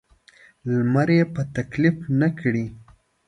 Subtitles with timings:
[0.73, 2.65] لمر یې په تکلیف نه کړي.